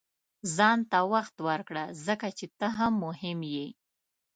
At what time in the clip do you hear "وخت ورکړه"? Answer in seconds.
1.13-1.83